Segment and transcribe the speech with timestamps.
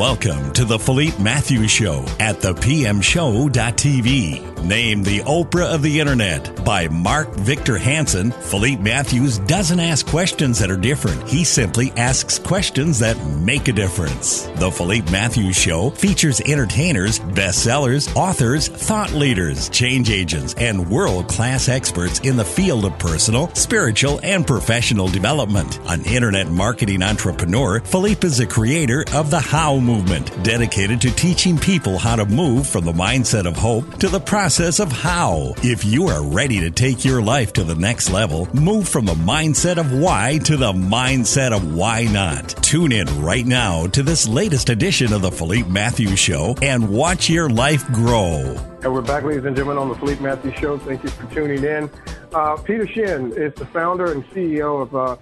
[0.00, 4.46] Welcome to the Philippe Matthews Show at thepmshow.tv.
[4.64, 10.58] Named the Oprah of the Internet by Mark Victor Hansen, Philippe Matthews doesn't ask questions
[10.58, 11.26] that are different.
[11.28, 14.46] He simply asks questions that make a difference.
[14.56, 21.68] The Philippe Matthews Show features entertainers, bestsellers, authors, thought leaders, change agents, and world class
[21.68, 25.78] experts in the field of personal, spiritual, and professional development.
[25.86, 31.58] An internet marketing entrepreneur, Philippe is a creator of the How movement, dedicated to teaching
[31.58, 35.52] people how to move from the mindset of hope to the process of how.
[35.64, 39.14] If you are ready to take your life to the next level, move from the
[39.14, 42.50] mindset of why to the mindset of why not.
[42.62, 47.28] Tune in right now to this latest edition of the Philippe Matthews Show and watch
[47.28, 48.56] your life grow.
[48.82, 50.78] And we're back, ladies and gentlemen, on the Philippe Matthews Show.
[50.78, 51.90] Thank you for tuning in.
[52.32, 55.16] Uh, Peter Sheahan is the founder and CEO of, uh,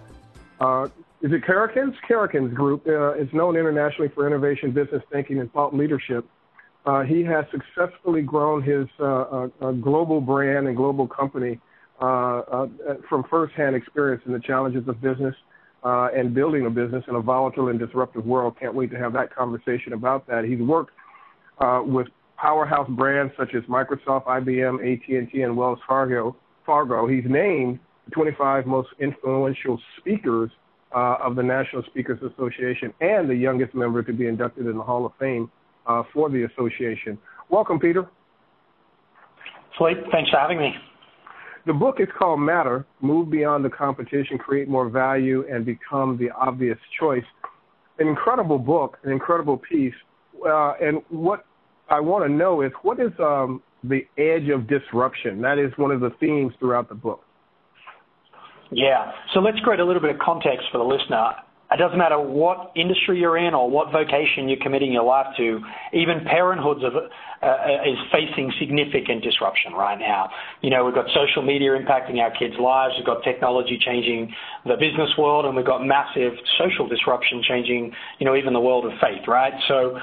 [0.60, 0.88] uh,
[1.20, 1.94] is it Karrikins?
[2.08, 2.86] Karrikins Group.
[2.86, 6.25] Uh, it's known internationally for innovation, business thinking, and thought leadership.
[6.86, 11.60] Uh, he has successfully grown his uh, uh, uh global brand and global company
[12.00, 12.66] uh,
[13.08, 15.34] from firsthand experience in the challenges of business
[15.83, 18.55] and building a business in a volatile and disruptive world.
[18.58, 20.44] Can't wait to have that conversation about that.
[20.44, 20.92] He's worked
[21.84, 26.36] with powerhouse brands such as Microsoft, IBM, AT&T, and Wells Fargo.
[26.64, 27.08] Fargo.
[27.08, 30.50] He's named the 25 most influential speakers
[30.92, 35.05] of the National Speakers Association and the youngest member to be inducted in the Hall
[35.06, 35.50] of Fame
[35.86, 37.19] uh, for the association.
[37.50, 38.08] Welcome, Peter.
[40.11, 40.75] Thanks for having me.
[41.66, 46.31] The book is called Matter Move Beyond the Competition, Create More Value, and Become the
[46.31, 47.25] Obvious Choice.
[47.98, 49.94] An incredible book, an incredible piece.
[50.47, 51.44] Uh, and what
[51.91, 55.42] I want to know is what is um, the edge of disruption?
[55.42, 57.22] That is one of the themes throughout the book.
[58.70, 59.12] Yeah.
[59.34, 61.32] So let's create a little bit of context for the listener.
[61.70, 65.60] It doesn't matter what industry you're in or what vocation you're committing your life to.
[65.92, 67.48] Even parenthood uh,
[67.84, 70.30] is facing significant disruption right now.
[70.62, 72.94] You know, we've got social media impacting our kids' lives.
[72.96, 74.32] We've got technology changing
[74.64, 78.86] the business world, and we've got massive social disruption changing, you know, even the world
[78.86, 79.52] of faith, right?
[79.68, 79.98] So,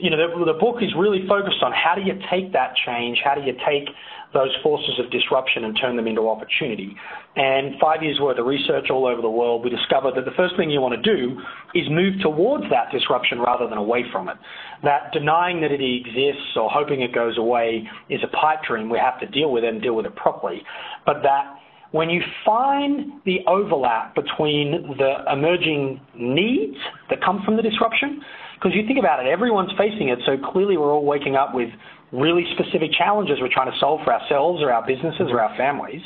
[0.00, 3.18] you know, the, the book is really focused on how do you take that change?
[3.24, 3.88] How do you take
[4.32, 6.94] those forces of disruption and turn them into opportunity.
[7.36, 10.56] And five years worth of research all over the world, we discovered that the first
[10.56, 11.40] thing you want to do
[11.74, 14.36] is move towards that disruption rather than away from it.
[14.84, 18.88] That denying that it exists or hoping it goes away is a pipe dream.
[18.88, 20.62] We have to deal with it and deal with it properly.
[21.06, 21.56] But that
[21.92, 26.76] when you find the overlap between the emerging needs
[27.10, 28.22] that come from the disruption,
[28.60, 31.70] because you think about it, everyone's facing it, so clearly we're all waking up with
[32.12, 36.02] really specific challenges we're trying to solve for ourselves or our businesses or our families.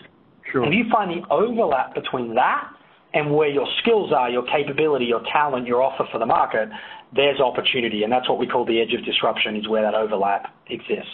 [0.52, 0.62] Sure.
[0.62, 2.70] And if you find the overlap between that
[3.12, 6.68] and where your skills are, your capability, your talent, your offer for the market,
[7.14, 8.04] there's opportunity.
[8.04, 11.10] And that's what we call the edge of disruption is where that overlap exists.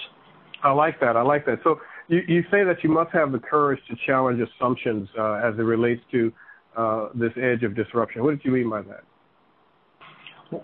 [0.62, 1.16] I like that.
[1.16, 1.60] I like that.
[1.64, 5.54] So you, you say that you must have the courage to challenge assumptions uh, as
[5.58, 6.32] it relates to
[6.76, 8.24] uh, this edge of disruption.
[8.24, 9.04] What did you mean by that?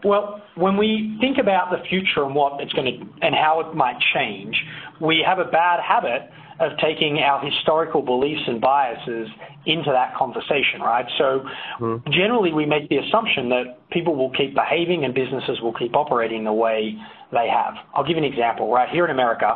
[0.05, 3.75] Well, when we think about the future and what it's going to and how it
[3.75, 4.57] might change,
[5.01, 9.29] we have a bad habit of taking our historical beliefs and biases
[9.67, 11.05] into that conversation, right?
[11.19, 11.45] So
[11.81, 12.11] mm-hmm.
[12.11, 16.45] generally we make the assumption that people will keep behaving and businesses will keep operating
[16.45, 16.97] the way
[17.32, 17.75] they have.
[17.94, 18.88] I'll give you an example, right?
[18.88, 19.53] Here in America,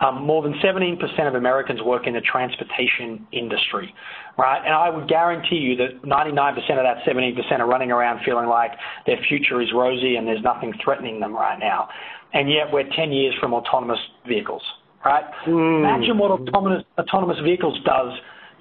[0.00, 3.94] um, more than 17% of Americans work in the transportation industry,
[4.36, 4.60] right?
[4.64, 8.72] And I would guarantee you that 99% of that 17% are running around feeling like
[9.06, 11.88] their future is rosy and there's nothing threatening them right now.
[12.34, 14.62] And yet we're 10 years from autonomous vehicles,
[15.04, 15.24] right?
[15.46, 15.78] Mm.
[15.80, 18.12] Imagine what autonomous, autonomous vehicles does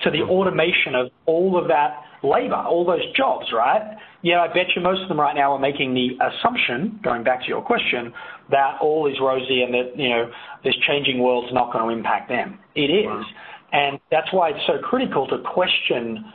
[0.03, 3.97] to the automation of all of that labor, all those jobs, right?
[4.21, 7.41] Yeah, I bet you most of them right now are making the assumption, going back
[7.41, 8.11] to your question,
[8.51, 10.31] that all is rosy and that, you know,
[10.63, 12.59] this changing world's not going to impact them.
[12.75, 13.05] It is.
[13.05, 13.23] Wow.
[13.71, 16.25] And that's why it's so critical to question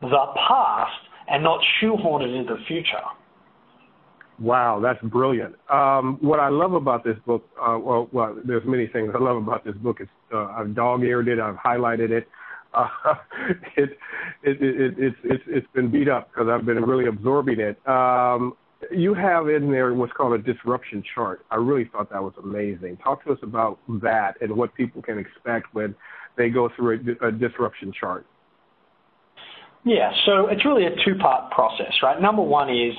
[0.00, 0.92] the past
[1.28, 3.04] and not shoehorn it into the future.
[4.40, 5.54] Wow, that's brilliant.
[5.70, 9.36] Um, what I love about this book, uh, well, well, there's many things I love
[9.36, 9.98] about this book.
[10.00, 12.26] It's, uh, I've dog-eared it, I've highlighted it.
[13.04, 13.14] Uh,
[13.76, 13.90] it,
[14.44, 17.76] it, it, it's, it's, it's been beat up because I've been really absorbing it.
[17.88, 18.54] Um,
[18.90, 21.44] you have in there what's called a disruption chart.
[21.50, 22.96] I really thought that was amazing.
[22.98, 25.94] Talk to us about that and what people can expect when
[26.36, 28.24] they go through a, a disruption chart.
[29.84, 32.20] Yeah, so it's really a two-part process, right?
[32.20, 32.94] Number one is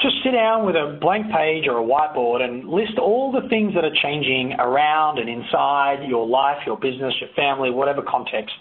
[0.00, 3.74] just sit down with a blank page or a whiteboard and list all the things
[3.74, 8.54] that are changing around and inside your life, your business, your family, whatever context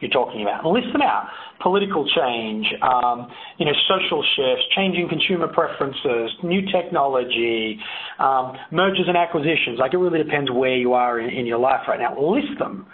[0.00, 0.64] you're talking about.
[0.64, 1.28] And list them out.
[1.60, 7.78] Political change, um, you know, social shifts, changing consumer preferences, new technology,
[8.18, 9.78] um, mergers and acquisitions.
[9.78, 12.18] Like it really depends where you are in, in your life right now.
[12.18, 12.86] List them,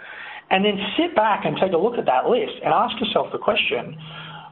[0.49, 3.39] and then sit back and take a look at that list and ask yourself the
[3.39, 3.95] question: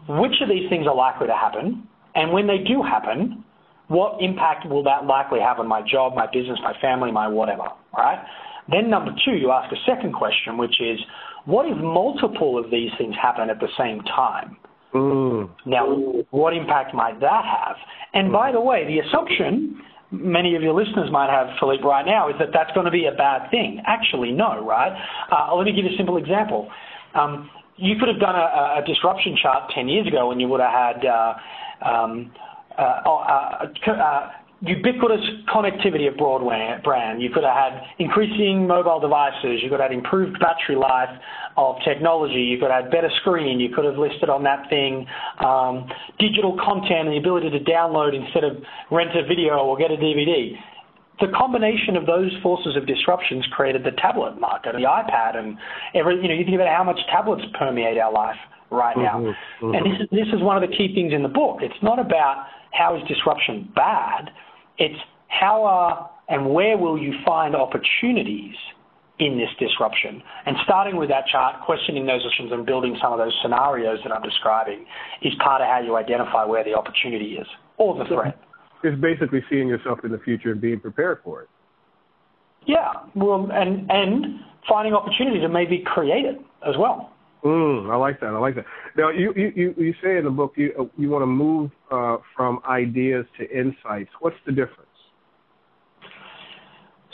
[0.07, 1.87] Which of these things are likely to happen?
[2.15, 3.43] And when they do happen,
[3.87, 7.67] what impact will that likely have on my job, my business, my family, my whatever,
[7.95, 8.23] right?
[8.69, 10.99] Then number two, you ask a second question, which is,
[11.45, 14.57] what if multiple of these things happen at the same time?
[14.93, 15.49] Mm.
[15.65, 15.87] Now,
[16.31, 17.75] what impact might that have?
[18.13, 19.81] And by the way, the assumption
[20.11, 23.05] many of your listeners might have, Philippe, right now, is that that's going to be
[23.05, 23.81] a bad thing.
[23.85, 24.93] Actually, no, right?
[25.31, 26.69] Uh, let me give you a simple example.
[27.13, 30.61] Um, you could have done a, a, disruption chart 10 years ago and you would
[30.61, 31.33] have had uh,
[31.85, 32.31] um,
[32.77, 34.31] uh, uh, uh,
[34.61, 35.21] ubiquitous
[35.53, 37.21] connectivity of broadband.
[37.21, 39.59] You could have had increasing mobile devices.
[39.61, 41.09] You could have had improved battery life
[41.57, 42.41] of technology.
[42.41, 43.59] You could have had better screen.
[43.59, 45.05] You could have listed on that thing
[45.43, 45.87] um,
[46.19, 48.57] digital content and the ability to download instead of
[48.91, 50.55] rent a video or get a DVD.
[51.19, 55.57] The combination of those forces of disruptions created the tablet market, and the iPad, and
[55.93, 56.15] every.
[56.15, 58.35] You know, you think about how much tablets permeate our life
[58.69, 59.19] right now.
[59.19, 59.75] Mm-hmm, mm-hmm.
[59.75, 61.59] And this is, this is one of the key things in the book.
[61.61, 64.29] It's not about how is disruption bad,
[64.77, 68.55] it's how are and where will you find opportunities
[69.19, 70.21] in this disruption?
[70.45, 74.11] And starting with that chart, questioning those options and building some of those scenarios that
[74.11, 74.85] I'm describing
[75.21, 78.39] is part of how you identify where the opportunity is or the threat.
[78.83, 81.49] It's basically seeing yourself in the future and being prepared for it.
[82.67, 87.11] Yeah, well, and and finding opportunity to maybe create it as well.
[87.45, 88.27] Mm, I like that.
[88.27, 88.65] I like that.
[88.97, 92.59] Now, you you you say in the book you you want to move uh, from
[92.67, 94.09] ideas to insights.
[94.19, 94.89] What's the difference?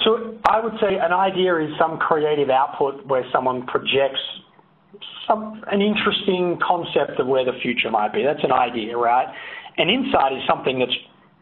[0.06, 4.22] So I would say an idea is some creative output where someone projects
[5.28, 8.24] some an interesting concept of where the future might be.
[8.24, 9.28] That's an idea, right?
[9.78, 10.96] An insight is something that's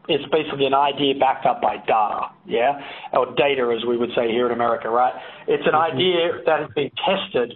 [0.09, 2.81] it's basically an idea backed up by data, yeah,
[3.13, 5.13] or data as we would say here in America, right?
[5.47, 5.95] It's an mm-hmm.
[5.95, 7.53] idea that has been tested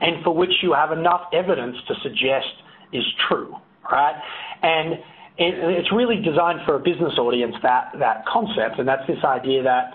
[0.00, 2.52] and for which you have enough evidence to suggest
[2.92, 3.54] is true,
[3.90, 4.16] right?
[4.62, 4.98] And
[5.38, 9.94] it's really designed for a business audience that that concept, and that's this idea that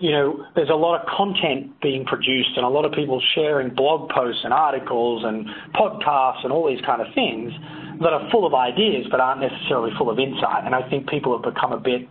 [0.00, 3.72] you know there's a lot of content being produced and a lot of people sharing
[3.72, 7.52] blog posts and articles and podcasts and all these kind of things
[8.00, 10.64] that are full of ideas but aren't necessarily full of insight.
[10.64, 12.08] And I think people have become a bit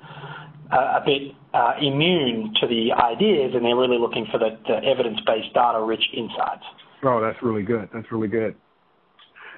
[0.71, 4.85] uh, a bit uh, immune to the ideas, and they're really looking for the, the
[4.85, 6.63] evidence-based, data-rich insights.
[7.03, 7.89] Oh, that's really good.
[7.93, 8.55] That's really good.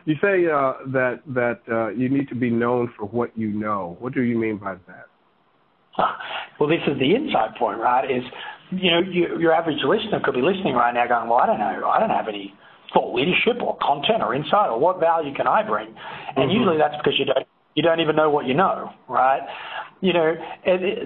[0.05, 3.97] You say uh, that that uh, you need to be known for what you know.
[3.99, 5.07] What do you mean by that?
[6.59, 8.05] Well, this is the inside point, right?
[8.05, 8.21] Is
[8.69, 11.57] you know you, your average listener could be listening right now, going, "Well, I don't
[11.57, 11.89] know.
[11.89, 12.53] I don't have any
[12.93, 15.97] thought leadership or content or insight or what value can I bring?" And
[16.37, 16.51] mm-hmm.
[16.51, 19.41] usually that's because you don't you don't even know what you know, right?
[20.01, 20.33] You know,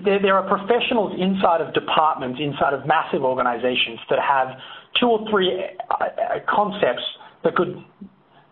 [0.03, 4.59] there, there are professionals inside of departments, inside of massive organizations that have
[4.99, 7.03] two or three uh, uh, concepts
[7.43, 7.83] that could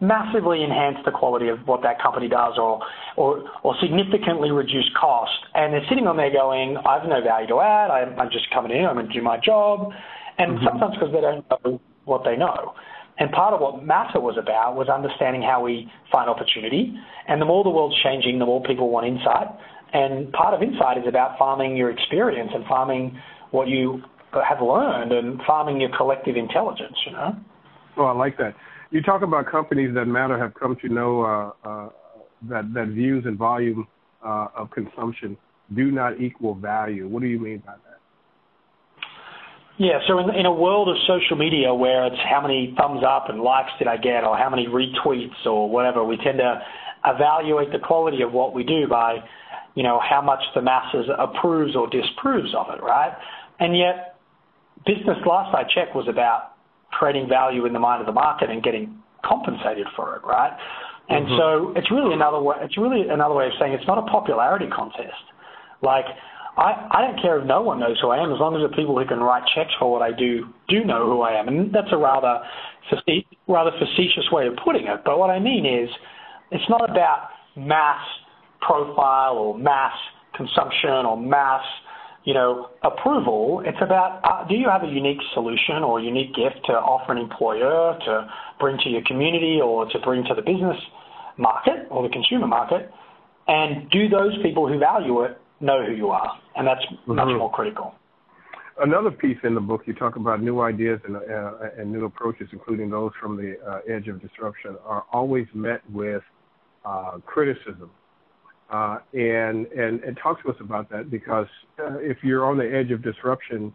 [0.04, 2.82] massively enhance the quality of what that company does or,
[3.16, 5.32] or, or significantly reduce cost.
[5.56, 7.90] And they're sitting on there going, I have no value to add.
[7.90, 8.86] I'm, I'm just coming in.
[8.86, 9.92] I'm going to do my job.
[10.38, 10.66] And mm-hmm.
[10.68, 12.74] sometimes because they don't know what they know.
[13.18, 16.94] And part of what Matter was about was understanding how we find opportunity.
[17.28, 19.48] And the more the world's changing, the more people want insight.
[19.94, 23.16] And part of insight is about farming your experience and farming
[23.52, 24.02] what you
[24.42, 27.36] have learned and farming your collective intelligence, you know?
[27.98, 28.56] Oh, I like that.
[28.92, 31.90] You talk about companies that matter have come to know uh, uh,
[32.50, 33.88] that, that views and volume
[34.26, 35.38] uh, of consumption
[35.76, 37.08] do not equal value.
[37.08, 37.94] What do you mean by that?
[39.80, 43.30] Yeah, so in, in a world of social media where it's how many thumbs up
[43.30, 46.62] and likes did I get or how many retweets or whatever, we tend to
[47.06, 49.18] evaluate the quality of what we do by,
[49.74, 53.14] you know, how much the masses approves or disapproves of it, right?
[53.60, 54.13] And yet
[54.86, 56.54] business last I checked was about
[56.92, 60.52] creating value in the mind of the market and getting compensated for it, right?
[61.10, 61.38] And mm-hmm.
[61.38, 62.56] so it's really another way.
[62.62, 65.24] It's really another way of saying it's not a popularity contest.
[65.82, 66.06] Like
[66.58, 68.76] I, I don't care if no one knows who I am, as long as the
[68.76, 71.48] people who can write checks for what I do do know who I am.
[71.48, 72.40] And that's a rather
[73.48, 75.02] rather facetious way of putting it.
[75.04, 75.90] But what I mean is,
[76.52, 78.02] it's not about mass
[78.62, 79.94] profile or mass
[80.36, 81.64] consumption or mass
[82.26, 83.62] you know, approval.
[83.66, 87.18] It's about uh, do you have a unique solution or unique gift to offer an
[87.18, 90.78] employer to bring to your community or to bring to the business
[91.38, 92.90] market or the consumer market,
[93.48, 97.16] and do those people who value it know who you are, and that's mm-hmm.
[97.16, 97.94] much more critical.
[98.80, 102.48] Another piece in the book, you talk about new ideas and, uh, and new approaches,
[102.52, 106.24] including those from the uh, edge of disruption, are always met with
[106.84, 107.92] uh, criticism
[108.70, 111.46] Uh, and, and and talk to us about that because
[111.80, 113.74] uh, if you're on the edge of disruption,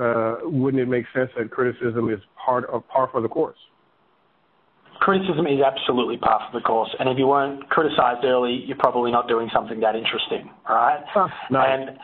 [0.00, 3.56] uh, wouldn't it make sense that criticism is part of par for the course?
[5.00, 9.10] Criticism is absolutely par for the course, and if you weren't criticized early, you're probably
[9.10, 11.00] not doing something that interesting, right?
[11.08, 11.88] Huh, nice.
[11.88, 11.98] And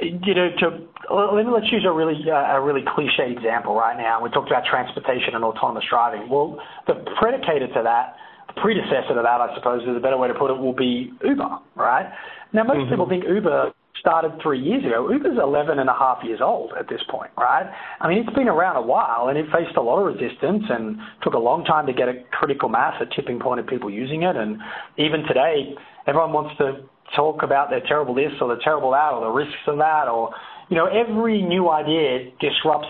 [0.00, 0.66] you know, to
[1.14, 4.22] let, let's use a really uh, a really cliche example right now.
[4.22, 6.28] We talked about transportation and autonomous driving.
[6.28, 8.16] Well, the predicator to that,
[8.56, 11.58] predecessor to that, I suppose, is a better way to put it, will be Uber,
[11.74, 12.06] right?
[12.52, 12.90] Now, most mm-hmm.
[12.90, 15.10] people think Uber started three years ago.
[15.10, 17.66] Uber's 11 and a half years old at this point, right?
[18.00, 20.96] I mean, it's been around a while and it faced a lot of resistance and
[21.22, 24.22] took a long time to get a critical mass, a tipping point of people using
[24.22, 24.36] it.
[24.36, 24.58] And
[24.96, 25.74] even today,
[26.06, 29.66] everyone wants to talk about their terrible this or the terrible that or the risks
[29.66, 30.30] of that or,
[30.68, 32.88] you know, every new idea disrupts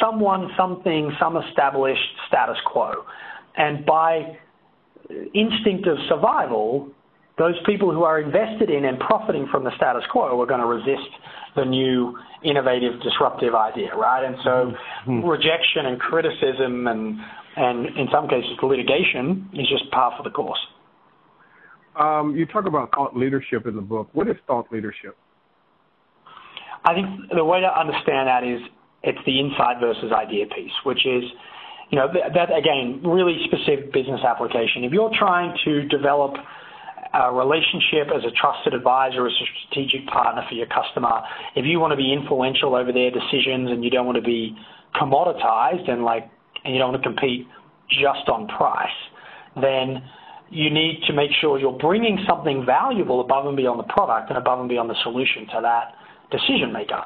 [0.00, 2.92] someone, something, some established status quo.
[3.56, 4.38] And by
[5.34, 6.90] instinct of survival,
[7.38, 10.66] those people who are invested in and profiting from the status quo are going to
[10.66, 11.10] resist
[11.56, 14.24] the new innovative disruptive idea right?
[14.24, 14.72] And so
[15.06, 15.26] mm-hmm.
[15.26, 17.18] rejection and criticism and
[17.56, 20.58] and in some cases litigation is just par for the course.
[21.96, 24.08] Um, you talk about thought leadership in the book.
[24.12, 25.16] What is thought leadership?
[26.84, 28.60] I think the way to understand that is
[29.02, 31.24] it's the insight versus idea piece which is
[31.90, 36.34] you know that, again really specific business application if you're trying to develop
[37.14, 41.22] a relationship as a trusted advisor, as a strategic partner for your customer,
[41.54, 44.56] if you want to be influential over their decisions and you don't want to be
[44.96, 46.28] commoditized and like
[46.64, 47.46] and you don't want to compete
[47.88, 48.88] just on price,
[49.60, 50.02] then
[50.50, 54.38] you need to make sure you're bringing something valuable above and beyond the product and
[54.38, 55.94] above and beyond the solution to that
[56.30, 57.04] decision maker.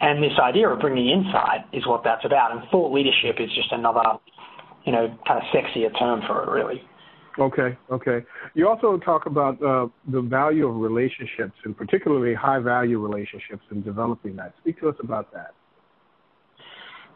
[0.00, 2.52] And this idea of bringing insight is what that's about.
[2.52, 4.02] And thought leadership is just another,
[4.84, 6.82] you know, kind of sexier term for it, really.
[7.38, 8.24] Okay, okay.
[8.54, 13.84] You also talk about uh, the value of relationships, and particularly high value relationships, and
[13.84, 14.54] developing that.
[14.60, 15.54] Speak to us about that.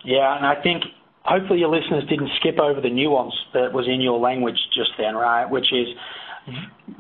[0.04, 0.84] Yeah, and I think
[1.24, 5.14] hopefully your listeners didn't skip over the nuance that was in your language just then,
[5.14, 5.48] right?
[5.48, 5.88] Which is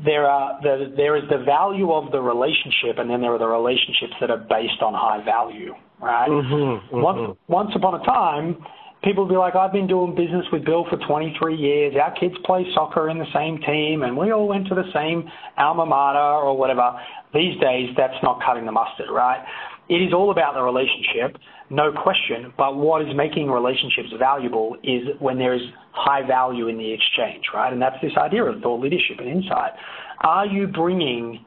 [0.04, 3.46] there are the, there is the value of the relationship, and then there are the
[3.46, 6.28] relationships that are based on high value, right?
[6.28, 7.00] Mm-hmm, mm-hmm.
[7.00, 8.56] Once once upon a time
[9.02, 11.94] people would be like, I've been doing business with Bill for 23 years.
[12.00, 15.28] Our kids play soccer in the same team, and we all went to the same
[15.58, 16.92] alma mater or whatever.
[17.34, 19.40] These days, that's not cutting the mustard, right?
[19.88, 21.36] It is all about the relationship,
[21.68, 22.52] no question.
[22.56, 25.62] But what is making relationships valuable is when there is
[25.92, 27.72] high value in the exchange, right?
[27.72, 29.72] And that's this idea of thought leadership and insight.
[30.20, 31.44] Are you bringing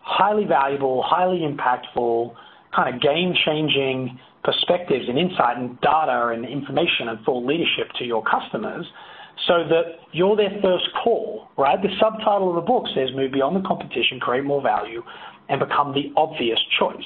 [0.00, 2.34] highly valuable, highly impactful,
[2.74, 8.04] kind of game changing perspectives and insight and data and information and thought leadership to
[8.04, 8.86] your customers
[9.46, 11.80] so that you're their first call, right?
[11.82, 15.02] The subtitle of the book says move beyond the competition, create more value,
[15.48, 17.04] and become the obvious choice.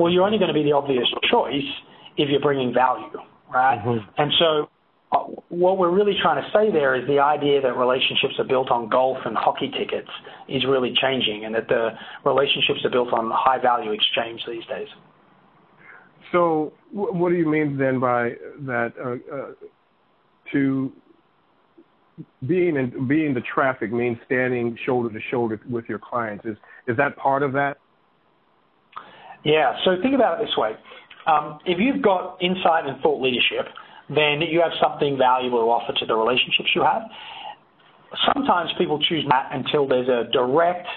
[0.00, 1.68] Well, you're only going to be the obvious choice
[2.16, 3.20] if you're bringing value,
[3.52, 3.78] right?
[3.78, 4.08] Mm-hmm.
[4.16, 4.70] And so
[5.12, 5.18] uh,
[5.50, 8.88] what we're really trying to say there is the idea that relationships are built on
[8.88, 10.08] golf and hockey tickets
[10.48, 11.90] is really changing and that the
[12.24, 14.88] relationships are built on high value exchange these days.
[16.32, 18.92] So, what do you mean then by that?
[18.98, 19.52] Uh, uh,
[20.52, 20.92] to
[22.46, 26.46] being in, being the traffic means standing shoulder to shoulder with your clients.
[26.46, 27.78] Is is that part of that?
[29.44, 29.76] Yeah.
[29.84, 30.72] So think about it this way:
[31.26, 33.66] um, if you've got insight and thought leadership,
[34.08, 37.02] then you have something valuable to offer to the relationships you have.
[38.34, 40.88] Sometimes people choose that until there's a direct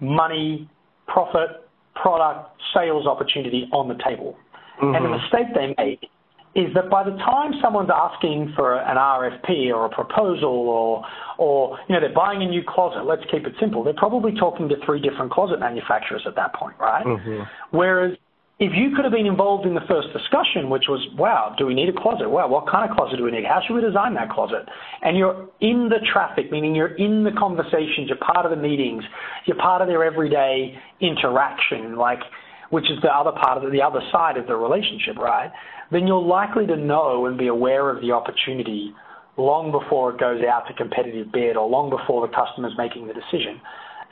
[0.00, 0.68] money,
[1.06, 4.36] profit, product, sales opportunity on the table.
[4.82, 4.94] Mm-hmm.
[4.94, 5.22] And the mm-hmm.
[5.22, 6.10] mistake they make
[6.54, 11.04] is that by the time someone's asking for an RFP or a proposal or,
[11.38, 14.68] or you know, they're buying a new closet, let's keep it simple, they're probably talking
[14.68, 17.06] to three different closet manufacturers at that point, right?
[17.06, 17.42] Mm-hmm.
[17.70, 18.16] Whereas
[18.58, 21.72] if you could have been involved in the first discussion, which was, wow, do we
[21.72, 22.28] need a closet?
[22.28, 23.44] Wow, what kind of closet do we need?
[23.44, 24.68] How should we design that closet?
[25.00, 29.02] And you're in the traffic, meaning you're in the conversations, you're part of the meetings,
[29.46, 32.20] you're part of their everyday interaction, like
[32.68, 35.50] which is the other part of the, the other side of the relationship, right?
[35.90, 38.92] Then you're likely to know and be aware of the opportunity
[39.36, 43.14] long before it goes out to competitive bid or long before the customer's making the
[43.14, 43.60] decision.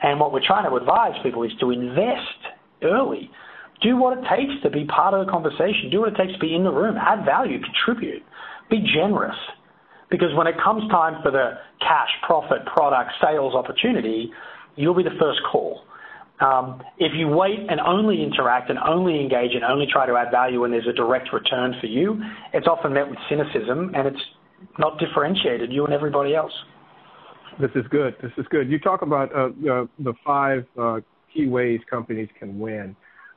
[0.01, 2.39] And what we're trying to advise people is to invest
[2.83, 3.29] early.
[3.81, 5.89] Do what it takes to be part of the conversation.
[5.91, 6.97] Do what it takes to be in the room.
[6.97, 7.59] Add value.
[7.61, 8.23] Contribute.
[8.69, 9.35] Be generous.
[10.09, 14.31] Because when it comes time for the cash, profit, product, sales opportunity,
[14.75, 15.83] you'll be the first call.
[16.39, 20.31] Um, if you wait and only interact and only engage and only try to add
[20.31, 22.21] value when there's a direct return for you,
[22.53, 24.21] it's often met with cynicism and it's
[24.77, 26.53] not differentiated you and everybody else.
[27.59, 28.15] This is good.
[28.21, 28.69] This is good.
[28.69, 31.01] You talk about uh, the, the five uh,
[31.33, 32.95] key ways companies can win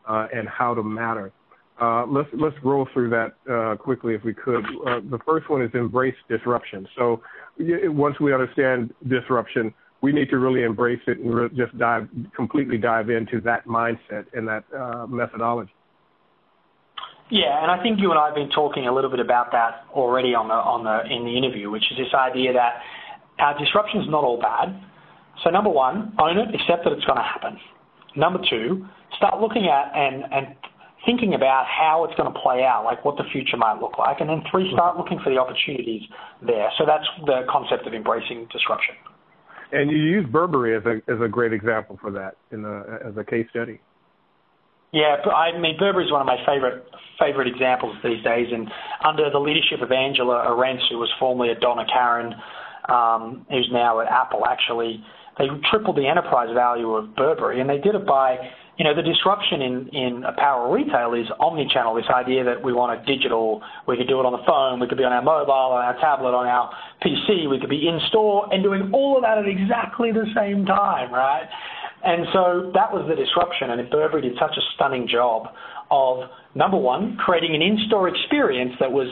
[0.08, 1.32] uh, and how to matter.
[1.80, 4.64] Uh, let's let's roll through that uh, quickly if we could.
[4.86, 6.86] Uh, the first one is embrace disruption.
[6.96, 7.20] So
[7.58, 12.76] once we understand disruption, we need to really embrace it and re- just dive completely
[12.76, 15.72] dive into that mindset and that uh, methodology.
[17.30, 19.86] Yeah, and I think you and I have been talking a little bit about that
[19.92, 22.82] already on the on the in the interview, which is this idea that
[23.38, 24.76] our disruption is not all bad.
[25.42, 27.56] So number one, own it, accept that it's going to happen.
[28.16, 28.84] Number two,
[29.16, 30.56] start looking at and and
[31.06, 34.20] thinking about how it's going to play out, like what the future might look like,
[34.20, 36.02] and then three, start looking for the opportunities
[36.44, 36.70] there.
[36.78, 38.94] So that's the concept of embracing disruption.
[39.72, 43.24] And you use Burberry as a as a great example for that in as a
[43.24, 43.80] case study.
[44.92, 46.84] Yeah, I mean Burberry is one of my favorite
[47.18, 48.70] favorite examples these days, and
[49.04, 52.34] under the leadership of Angela Ahrendts, who was formerly at Donna Karan,
[52.88, 55.02] um, who's now at Apple, actually,
[55.38, 58.36] they tripled the enterprise value of Burberry, and they did it by
[58.78, 62.98] you know, the disruption in, in apparel retail is omni-channel, this idea that we want
[62.98, 65.52] a digital, we could do it on the phone, we could be on our mobile,
[65.52, 66.72] on our tablet, on our
[67.04, 70.64] PC, we could be in store and doing all of that at exactly the same
[70.64, 71.46] time, right?
[72.02, 75.52] And so that was the disruption, and Burberry did such a stunning job
[75.90, 79.06] of, number one, creating an in-store experience that was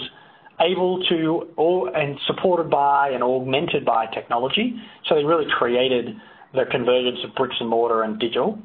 [0.60, 4.74] able to, and supported by and augmented by technology.
[5.08, 6.16] So they really created
[6.52, 8.58] the convergence of bricks and mortar and digital.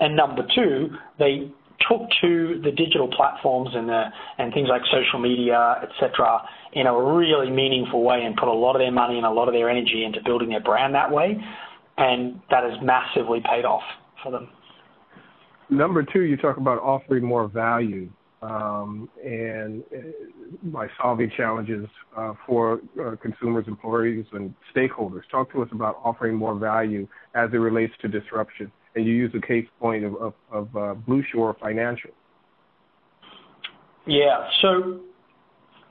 [0.00, 1.50] And number two, they
[1.88, 4.04] took to the digital platforms and the,
[4.38, 6.40] and things like social media, etc.,
[6.72, 9.48] in a really meaningful way, and put a lot of their money and a lot
[9.48, 11.36] of their energy into building their brand that way,
[11.98, 13.82] and that has massively paid off
[14.22, 14.48] for them.
[15.70, 18.08] Number two, you talk about offering more value
[18.44, 20.00] um, and uh,
[20.64, 25.22] by solving challenges uh, for uh, consumers, employees, and stakeholders.
[25.30, 29.32] Talk to us about offering more value as it relates to disruption and you use
[29.32, 32.10] the case point of, of, of uh, Blue Shore Financial.
[34.06, 35.00] Yeah, so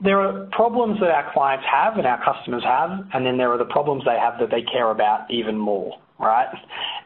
[0.00, 3.58] there are problems that our clients have and our customers have, and then there are
[3.58, 6.48] the problems they have that they care about even more right?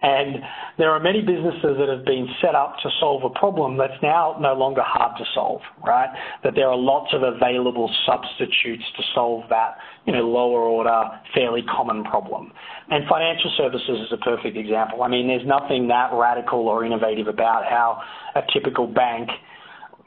[0.02, 0.36] And
[0.76, 4.36] there are many businesses that have been set up to solve a problem that's now
[4.40, 6.08] no longer hard to solve, right?
[6.44, 11.02] That there are lots of available substitutes to solve that, you know, lower order,
[11.34, 12.52] fairly common problem.
[12.90, 15.02] And financial services is a perfect example.
[15.02, 18.00] I mean, there's nothing that radical or innovative about how
[18.36, 19.30] a typical bank,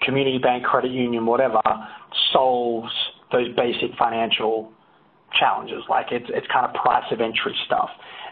[0.04, 1.62] community bank, credit union, whatever,
[2.32, 2.92] solves
[3.32, 4.72] those basic financial
[5.40, 5.84] challenges.
[5.90, 7.90] Like it's it's kind of price of entry stuff.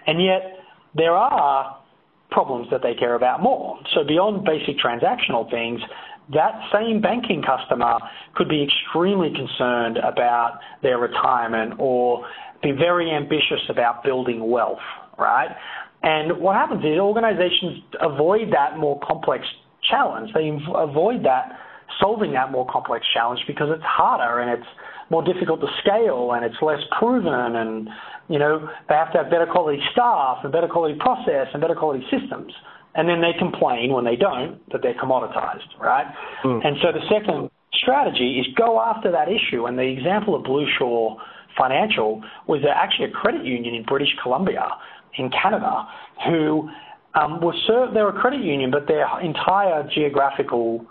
[0.08, 0.60] And yet
[0.96, 1.78] there are
[2.32, 3.80] problems that they care about more.
[3.96, 5.82] So beyond basic transactional things,
[6.34, 7.98] that same banking customer
[8.36, 12.26] could be extremely concerned about their retirement or
[12.62, 14.78] be very ambitious about building wealth,
[15.18, 15.50] right?
[16.04, 19.46] And what happens is organizations avoid that more complex
[19.90, 20.32] challenge.
[20.34, 21.58] They avoid that
[22.00, 24.70] solving that more complex challenge because it's harder and it's
[25.10, 27.89] more difficult to scale and it's less proven and
[28.30, 31.76] you know, they have to have better quality staff and better quality process and better
[31.76, 32.54] quality systems.
[32.95, 36.06] And then they complain when they don't that they're commoditized, right?
[36.43, 36.65] Mm.
[36.65, 39.65] And so the second strategy is go after that issue.
[39.65, 41.17] And the example of Blue Shore
[41.58, 44.67] Financial was actually a credit union in British Columbia,
[45.17, 45.88] in Canada,
[46.28, 46.69] who
[47.15, 47.95] um, were served.
[47.95, 50.86] They're a credit union, but their entire geographical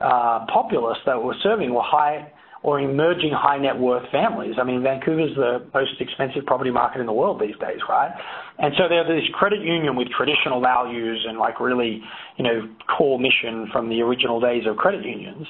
[0.00, 2.30] uh, populace that were serving were high
[2.66, 4.56] or emerging high net worth families.
[4.60, 8.10] I mean, Vancouver's the most expensive property market in the world these days, right?
[8.58, 12.02] And so they're this credit union with traditional values and like really,
[12.36, 15.46] you know, core mission from the original days of credit unions.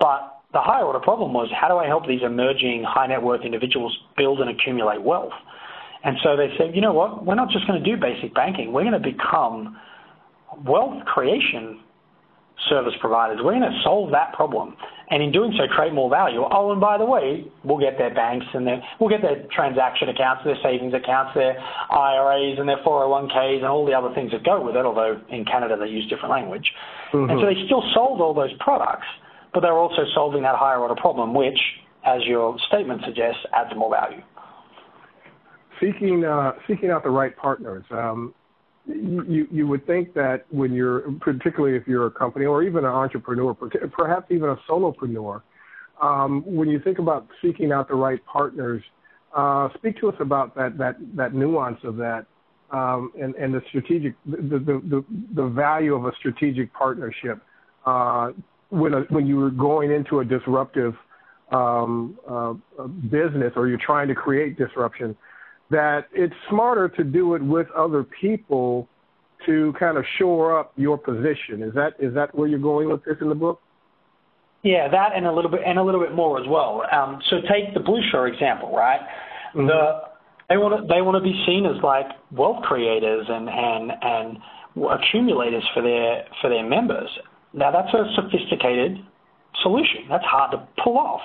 [0.00, 3.42] But the higher order problem was how do I help these emerging high net worth
[3.44, 5.38] individuals build and accumulate wealth?
[6.02, 8.72] And so they said, you know what, we're not just going to do basic banking,
[8.72, 9.78] we're going to become
[10.66, 11.78] wealth creation
[12.68, 13.38] service providers.
[13.42, 14.76] We're going to solve that problem
[15.10, 16.44] and in doing so create more value.
[16.44, 20.08] Oh, and by the way, we'll get their banks and their we'll get their transaction
[20.08, 21.58] accounts, their savings accounts, their
[21.90, 24.84] IRAs and their 401ks and all the other things that go with it.
[24.84, 26.70] Although in Canada they use different language,
[27.12, 27.30] mm-hmm.
[27.30, 29.06] and so they still sold all those products,
[29.54, 31.58] but they're also solving that higher order problem, which,
[32.04, 34.22] as your statement suggests, adds more value.
[35.80, 37.84] Seeking uh, seeking out the right partners.
[37.90, 38.34] Um,
[38.88, 42.90] you you would think that when you're particularly if you're a company or even an
[42.90, 45.42] entrepreneur, perhaps even a solopreneur,
[46.00, 48.82] um, when you think about seeking out the right partners,
[49.36, 52.26] uh, speak to us about that that that nuance of that
[52.70, 57.42] um, and and the strategic the, the the the value of a strategic partnership
[57.84, 58.30] uh,
[58.70, 60.94] when a, when you are going into a disruptive
[61.52, 62.54] um, uh,
[63.10, 65.16] business or you're trying to create disruption
[65.70, 68.88] that it's smarter to do it with other people
[69.46, 71.62] to kind of shore up your position.
[71.62, 73.60] Is that is that where you're going with this in the book?
[74.62, 76.82] Yeah, that and a little bit and a little bit more as well.
[76.90, 79.00] Um, so take the Blue Shore example, right?
[79.54, 79.66] Mm-hmm.
[79.66, 80.00] The
[80.48, 84.38] they want to they want to be seen as like wealth creators and and and
[84.90, 87.08] accumulators for their for their members.
[87.52, 88.98] Now that's a sophisticated
[89.62, 90.08] solution.
[90.08, 91.20] That's hard to pull off.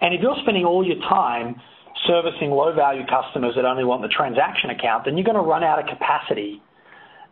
[0.00, 1.56] And if you're spending all your time
[2.06, 5.62] servicing low value customers that only want the transaction account, then you're going to run
[5.62, 6.62] out of capacity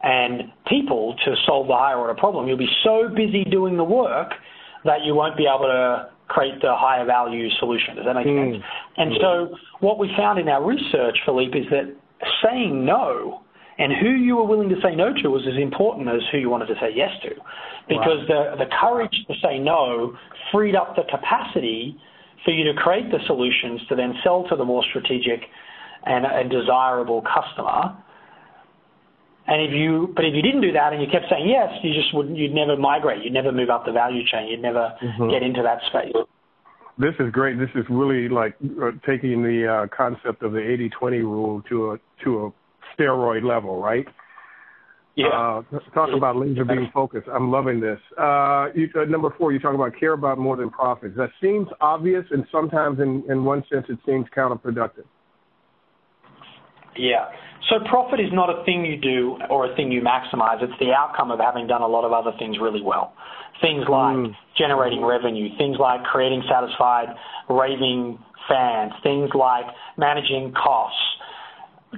[0.03, 2.49] and people to solve the higher order problem.
[2.49, 4.33] You'll be so busy doing the work
[4.85, 7.97] that you won't be able to create the higher value solution.
[7.97, 8.53] Does that make mm.
[8.53, 8.65] sense?
[8.97, 11.95] And so what we found in our research, Philippe, is that
[12.43, 13.43] saying no
[13.79, 16.51] and who you were willing to say no to was as important as who you
[16.51, 17.31] wanted to say yes to.
[17.89, 18.57] Because wow.
[18.57, 20.17] the, the courage to say no
[20.53, 21.99] freed up the capacity
[22.45, 25.41] for you to create the solutions to then sell to the more strategic
[26.05, 27.97] and, and desirable customer.
[29.47, 31.93] And if you, but if you didn't do that and you kept saying yes, you
[31.93, 35.29] just wouldn't, you'd never migrate, you'd never move up the value chain, you'd never mm-hmm.
[35.31, 36.15] get into that space.
[36.99, 37.59] This is great.
[37.59, 40.59] This is really like uh, taking the uh, concept of the
[41.01, 42.53] 80-20 rule to a to a
[42.95, 44.07] steroid level, right?
[45.17, 45.27] Yeah.
[45.27, 47.23] Uh, talk about laser beam focus.
[47.33, 47.99] I'm loving this.
[48.17, 51.17] Uh, you, uh, number four, you talk about care about more than profits.
[51.17, 55.05] That seems obvious, and sometimes, in, in one sense, it seems counterproductive.
[56.97, 57.27] Yeah.
[57.69, 60.63] So profit is not a thing you do or a thing you maximize.
[60.63, 63.15] It's the outcome of having done a lot of other things really well.
[63.61, 64.35] Things like mm.
[64.57, 67.09] generating revenue, things like creating satisfied
[67.49, 68.19] raving
[68.49, 69.67] fans, things like
[69.99, 70.99] managing costs,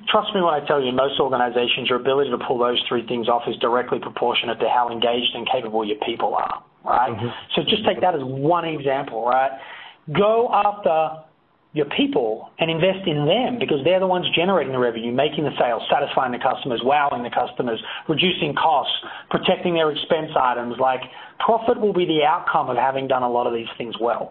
[0.09, 3.29] trust me when I tell you, most organizations, your ability to pull those three things
[3.29, 7.11] off is directly proportionate to how engaged and capable your people are, right?
[7.11, 7.29] Mm-hmm.
[7.55, 9.53] So just take that as one example, right?
[10.13, 11.25] Go after
[11.73, 15.57] your people and invest in them because they're the ones generating the revenue, making the
[15.59, 18.93] sales, satisfying the customers, wowing the customers, reducing costs,
[19.31, 20.77] protecting their expense items.
[20.79, 21.01] Like
[21.41, 24.31] profit will be the outcome of having done a lot of these things well.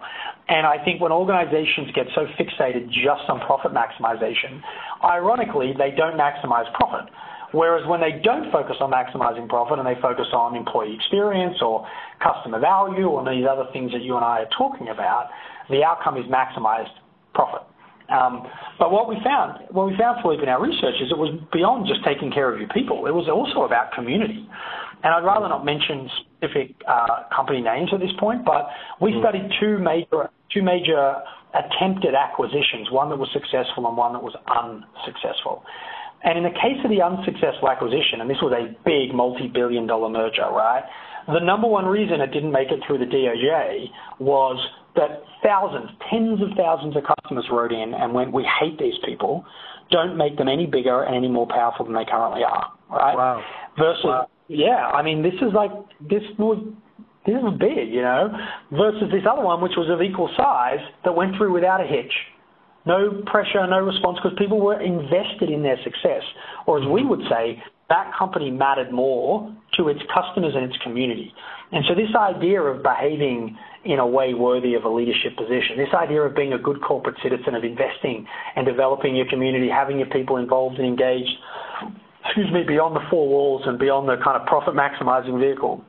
[0.49, 4.61] And I think when organizations get so fixated just on profit maximization,
[5.03, 7.09] ironically, they don't maximize profit.
[7.53, 11.85] Whereas when they don't focus on maximizing profit and they focus on employee experience or
[12.23, 15.29] customer value or these other things that you and I are talking about,
[15.69, 17.00] the outcome is maximized
[17.33, 17.61] profit.
[18.11, 18.43] Um,
[18.77, 21.87] but what we found, what we found, Philippe, in our research is it was beyond
[21.87, 23.07] just taking care of your people.
[23.07, 24.47] It was also about community.
[25.03, 28.67] And I'd rather not mention specific uh, company names at this point, but
[28.99, 29.21] we mm.
[29.23, 31.15] studied two major, two major
[31.55, 35.63] attempted acquisitions, one that was successful and one that was unsuccessful.
[36.23, 40.09] And in the case of the unsuccessful acquisition, and this was a big multi-billion dollar
[40.09, 40.83] merger, right?
[41.27, 43.89] The number one reason it didn't make it through the DOJ
[44.19, 44.59] was
[44.95, 49.45] that thousands, tens of thousands of customers wrote in and went, we hate these people.
[49.89, 53.15] Don't make them any bigger and any more powerful than they currently are, right?
[53.15, 53.43] Wow.
[53.77, 54.27] Versus, wow.
[54.47, 56.63] yeah, I mean, this is like, this was,
[57.25, 58.29] this was big, you know,
[58.71, 62.13] versus this other one, which was of equal size, that went through without a hitch.
[62.85, 66.23] No pressure, no response, because people were invested in their success.
[66.65, 67.09] Or as we mm-hmm.
[67.09, 71.31] would say, that company mattered more to its customers and its community.
[71.71, 75.93] And so this idea of behaving in a way worthy of a leadership position, this
[75.93, 80.09] idea of being a good corporate citizen, of investing and developing your community, having your
[80.09, 81.31] people involved and engaged,
[82.25, 85.83] excuse me, beyond the four walls and beyond the kind of profit maximizing vehicle,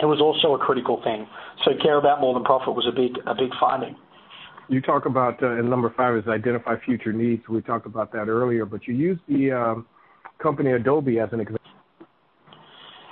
[0.00, 1.26] it was also a critical thing.
[1.64, 3.96] So care about more than profit was a big, a big finding.
[4.68, 7.46] You talk about, uh, and number five is identify future needs.
[7.48, 9.86] We talked about that earlier, but you use the um,
[10.40, 11.60] company Adobe as an example.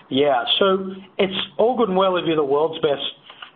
[0.08, 3.02] Yeah, so it's all good and well if you're the world's best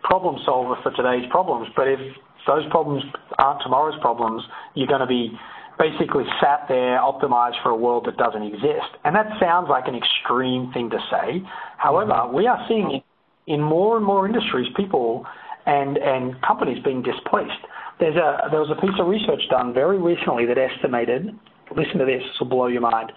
[0.03, 1.99] problem solver for today's problems, but if
[2.45, 3.03] those problems
[3.39, 4.43] aren't tomorrow's problems,
[4.75, 5.31] you're going to be
[5.79, 8.93] basically sat there optimized for a world that doesn't exist.
[9.03, 11.41] And that sounds like an extreme thing to say.
[11.77, 12.35] However, mm-hmm.
[12.35, 13.01] we are seeing
[13.47, 15.25] in more and more industries people
[15.65, 17.63] and, and companies being displaced.
[17.99, 21.27] There's a, there was a piece of research done very recently that estimated,
[21.75, 23.11] listen to this, this will blow your mind,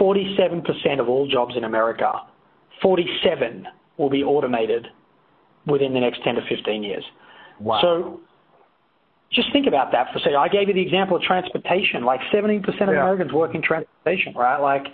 [0.00, 2.12] 47% of all jobs in America,
[2.82, 4.86] 47 will be automated
[5.66, 7.04] within the next 10 to 15 years.
[7.60, 7.80] Wow.
[7.82, 8.20] So
[9.32, 10.36] just think about that for a second.
[10.36, 12.04] I gave you the example of transportation.
[12.04, 12.84] Like 70% of yeah.
[12.84, 14.58] Americans work in transportation, right?
[14.58, 14.86] Like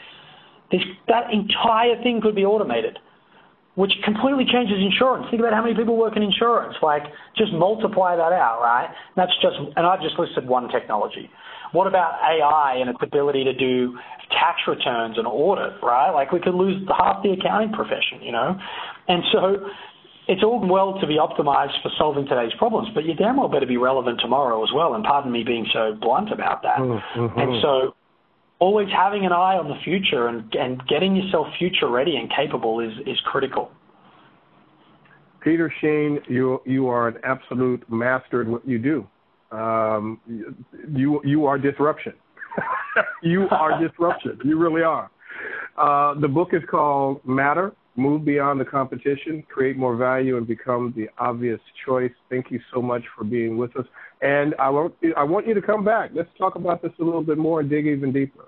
[0.70, 2.98] this, that entire thing could be automated,
[3.77, 5.27] which completely changes insurance.
[5.31, 6.74] Think about how many people work in insurance.
[6.83, 7.05] Like
[7.37, 8.88] just multiply that out, right?
[9.16, 11.31] That's just, and I've just listed one technology.
[11.72, 13.98] What about AI and its ability to do
[14.31, 16.11] tax returns and audit, right?
[16.11, 18.59] Like we could lose half the accounting profession, you know?
[19.09, 19.68] And so
[20.26, 23.66] it's all well to be optimized for solving today's problems, but you damn well better
[23.66, 24.94] be relevant tomorrow as well.
[24.94, 26.78] And pardon me being so blunt about that.
[26.78, 27.38] Mm-hmm.
[27.38, 27.94] And so
[28.58, 32.80] always having an eye on the future and, and getting yourself future ready and capable
[32.80, 33.70] is, is critical.
[35.42, 39.06] Peter Sheahan, you you are an absolute master at what you do.
[39.54, 40.18] Um,
[40.96, 42.14] you you are disruption.
[43.22, 44.38] you are disruption.
[44.42, 45.10] You really are.
[45.76, 50.92] Uh, the book is called Matter: Move Beyond the Competition, Create More Value, and Become
[50.96, 52.12] the Obvious Choice.
[52.28, 53.87] Thank you so much for being with us.
[54.20, 56.11] And I want I want you to come back.
[56.12, 58.46] Let's talk about this a little bit more and dig even deeper.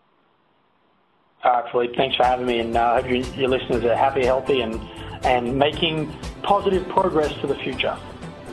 [1.45, 1.97] All right, Philippe.
[1.97, 4.81] Thanks for having me, and uh, I hope you, your listeners are happy, healthy, and
[5.25, 7.97] and making positive progress for the future.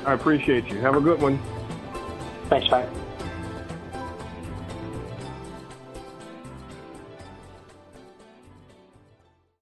[0.06, 0.80] I appreciate you.
[0.80, 1.40] Have a good one.
[2.50, 3.03] Thanks, mate.